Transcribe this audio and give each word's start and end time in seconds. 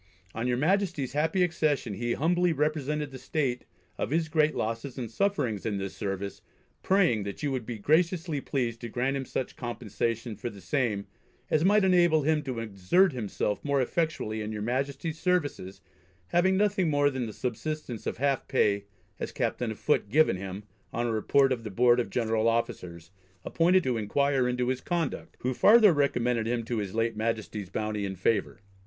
On 0.33 0.47
your 0.47 0.57
Majesty's 0.57 1.13
happy 1.13 1.43
accession 1.43 1.93
he 1.93 2.13
humbly 2.13 2.53
represented 2.53 3.11
the 3.11 3.19
state 3.19 3.65
of 3.99 4.09
his 4.09 4.29
great 4.29 4.55
losses 4.55 4.97
and 4.97 5.11
sufferings 5.11 5.63
in 5.63 5.77
this 5.77 5.95
service, 5.95 6.41
praying, 6.81 7.21
that 7.21 7.43
you 7.43 7.51
would 7.51 7.67
be 7.67 7.77
graciously 7.77 8.41
pleased 8.41 8.81
to 8.81 8.89
grant 8.89 9.15
him 9.15 9.25
such 9.25 9.55
compensation 9.55 10.35
for 10.35 10.49
the 10.49 10.59
same 10.59 11.05
as 11.51 11.63
might 11.63 11.83
enable 11.83 12.23
him 12.23 12.41
to 12.41 12.57
exert 12.57 13.13
himself 13.13 13.63
more 13.63 13.79
effectually 13.79 14.41
in 14.41 14.51
your 14.51 14.63
Majesty's 14.63 15.19
services 15.19 15.81
having 16.29 16.57
nothing 16.57 16.89
more 16.89 17.11
than 17.11 17.27
the 17.27 17.31
subsistence 17.31 18.07
of 18.07 18.17
half 18.17 18.47
pay 18.47 18.85
as 19.19 19.31
Captain 19.31 19.69
of 19.69 19.77
Foot, 19.77 20.09
given 20.09 20.35
him, 20.35 20.63
on 20.91 21.05
a 21.05 21.11
report 21.11 21.51
of 21.51 21.63
the 21.63 21.69
Board 21.69 21.99
of 21.99 22.09
General 22.09 22.47
Officers 22.47 23.11
appointed 23.45 23.83
to 23.83 23.97
inquire 23.97 24.47
into 24.49 24.69
his 24.69 24.81
conduct; 24.81 25.37
who 25.41 25.53
farther 25.53 25.93
recommended 25.93 26.47
him 26.47 26.63
to 26.63 26.79
his 26.79 26.95
late 26.95 27.15
Majesty's 27.15 27.69
bounty 27.69 28.03
and 28.03 28.17
favour. 28.17 28.61